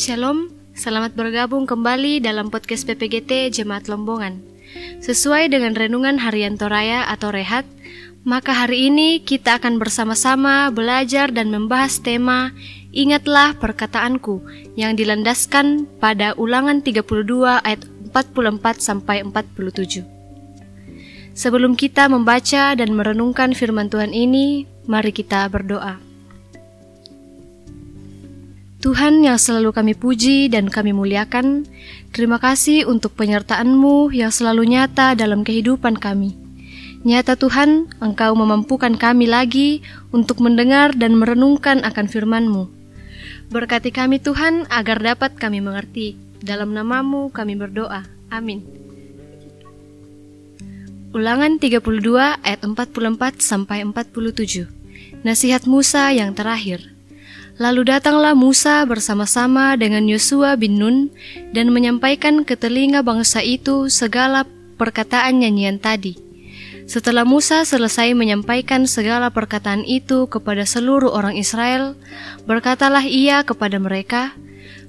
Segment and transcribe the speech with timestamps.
[0.00, 4.40] Shalom, selamat bergabung kembali dalam podcast PPGT Jemaat Lombongan.
[5.04, 7.68] Sesuai dengan renungan harian Toraya atau Rehat,
[8.24, 12.48] maka hari ini kita akan bersama-sama belajar dan membahas tema
[12.96, 14.40] Ingatlah perkataanku
[14.72, 20.00] yang dilandaskan pada ulangan 32 ayat 44 sampai 47.
[21.36, 26.09] Sebelum kita membaca dan merenungkan firman Tuhan ini, mari kita berdoa.
[28.80, 31.68] Tuhan yang selalu kami puji dan kami muliakan,
[32.16, 36.32] terima kasih untuk penyertaan-Mu yang selalu nyata dalam kehidupan kami.
[37.04, 39.84] Nyata Tuhan, Engkau memampukan kami lagi
[40.16, 42.72] untuk mendengar dan merenungkan akan firman-Mu.
[43.52, 46.16] Berkati kami Tuhan agar dapat kami mengerti.
[46.40, 48.08] Dalam namamu kami berdoa.
[48.32, 48.64] Amin.
[51.12, 51.84] Ulangan 32
[52.40, 54.64] ayat 44 sampai 47.
[55.20, 56.89] Nasihat Musa yang terakhir.
[57.60, 61.12] Lalu datanglah Musa bersama-sama dengan Yosua bin Nun
[61.52, 64.48] dan menyampaikan ke telinga bangsa itu segala
[64.80, 66.16] perkataan nyanyian tadi.
[66.88, 72.00] Setelah Musa selesai menyampaikan segala perkataan itu kepada seluruh orang Israel,
[72.48, 74.32] berkatalah ia kepada mereka,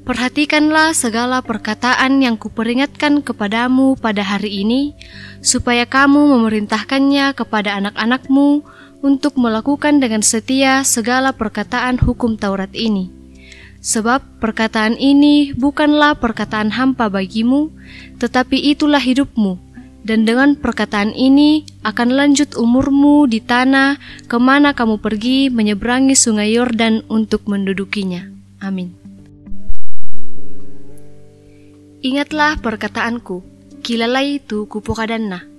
[0.00, 4.96] Perhatikanlah segala perkataan yang kuperingatkan kepadamu pada hari ini,
[5.44, 8.64] supaya kamu memerintahkannya kepada anak-anakmu,
[9.00, 13.12] untuk melakukan dengan setia segala perkataan hukum Taurat ini.
[13.80, 17.72] Sebab perkataan ini bukanlah perkataan hampa bagimu,
[18.20, 19.56] tetapi itulah hidupmu,
[20.04, 23.96] dan dengan perkataan ini akan lanjut umurmu di tanah
[24.28, 28.28] ke mana kamu pergi menyeberangi sungai Yordan untuk mendudukinya.
[28.60, 28.92] Amin.
[32.00, 33.44] Ingatlah perkataanku,
[33.80, 35.49] kilalai itu kupokadanna.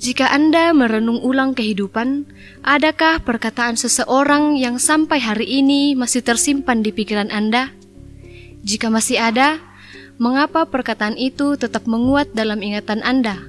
[0.00, 2.24] Jika Anda merenung ulang kehidupan,
[2.64, 7.68] adakah perkataan seseorang yang sampai hari ini masih tersimpan di pikiran Anda?
[8.64, 9.60] Jika masih ada,
[10.16, 13.44] mengapa perkataan itu tetap menguat dalam ingatan Anda?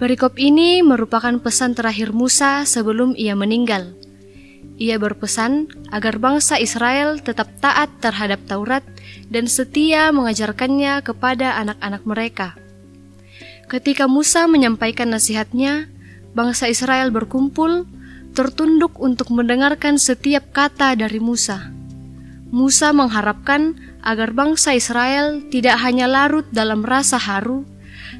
[0.00, 3.92] Perikop ini merupakan pesan terakhir Musa sebelum ia meninggal.
[4.80, 8.88] Ia berpesan agar bangsa Israel tetap taat terhadap Taurat
[9.28, 12.56] dan setia mengajarkannya kepada anak-anak mereka.
[13.66, 15.90] Ketika Musa menyampaikan nasihatnya,
[16.38, 17.82] bangsa Israel berkumpul,
[18.30, 21.74] tertunduk untuk mendengarkan setiap kata dari Musa.
[22.54, 23.74] Musa mengharapkan
[24.06, 27.66] agar bangsa Israel tidak hanya larut dalam rasa haru,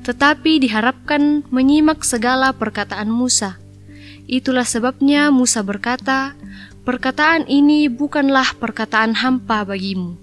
[0.02, 3.54] tetapi diharapkan menyimak segala perkataan Musa.
[4.26, 6.34] Itulah sebabnya Musa berkata,
[6.82, 10.18] "Perkataan ini bukanlah perkataan hampa bagimu.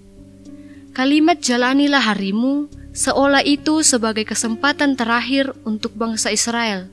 [0.92, 6.86] Kalimat jalanilah harimu." Seolah itu sebagai kesempatan terakhir untuk bangsa Israel.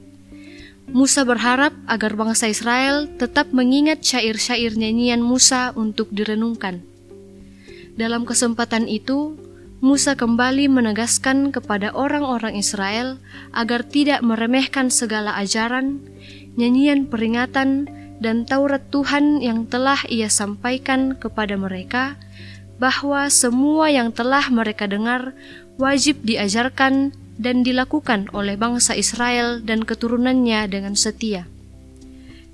[0.92, 6.84] Musa berharap agar bangsa Israel tetap mengingat syair-syair nyanyian Musa untuk direnungkan.
[7.96, 9.40] Dalam kesempatan itu,
[9.80, 13.18] Musa kembali menegaskan kepada orang-orang Israel
[13.56, 16.02] agar tidak meremehkan segala ajaran,
[16.60, 17.88] nyanyian peringatan,
[18.22, 22.14] dan Taurat Tuhan yang telah ia sampaikan kepada mereka,
[22.78, 25.34] bahwa semua yang telah mereka dengar
[25.82, 31.50] wajib diajarkan dan dilakukan oleh bangsa Israel dan keturunannya dengan setia.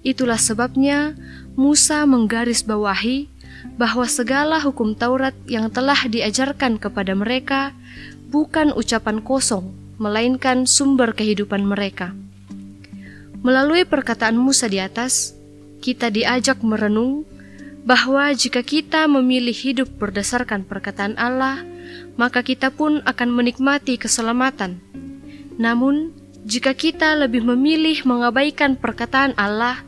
[0.07, 1.19] Itulah sebabnya
[1.59, 3.27] Musa menggarisbawahi
[3.75, 7.75] bahwa segala hukum Taurat yang telah diajarkan kepada mereka
[8.31, 12.15] bukan ucapan kosong, melainkan sumber kehidupan mereka.
[13.43, 15.35] Melalui perkataan Musa di atas,
[15.83, 17.27] kita diajak merenung
[17.87, 21.63] bahwa jika kita memilih hidup berdasarkan perkataan Allah,
[22.17, 24.81] maka kita pun akan menikmati keselamatan.
[25.61, 26.11] Namun,
[26.43, 29.81] jika kita lebih memilih mengabaikan perkataan Allah,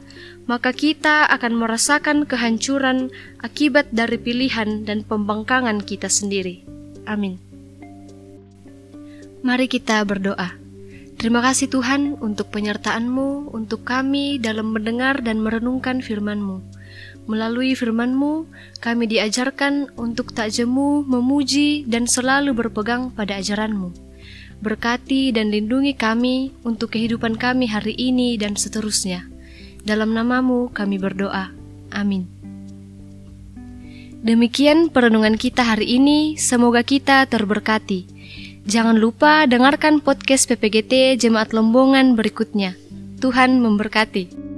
[0.50, 6.66] maka kita akan merasakan kehancuran akibat dari pilihan dan pembangkangan kita sendiri.
[7.06, 7.38] Amin.
[9.46, 10.58] Mari kita berdoa.
[11.20, 16.79] Terima kasih Tuhan untuk penyertaan-Mu untuk kami dalam mendengar dan merenungkan firman-Mu.
[17.30, 18.50] Melalui firman-Mu,
[18.82, 23.94] kami diajarkan untuk tak jemu, memuji, dan selalu berpegang pada ajaran-Mu.
[24.66, 29.30] Berkati dan lindungi kami untuk kehidupan kami hari ini dan seterusnya.
[29.86, 31.54] Dalam namamu kami berdoa.
[31.94, 32.26] Amin.
[34.26, 38.10] Demikian perenungan kita hari ini, semoga kita terberkati.
[38.66, 42.74] Jangan lupa dengarkan podcast PPGT Jemaat Lombongan berikutnya.
[43.22, 44.49] Tuhan memberkati.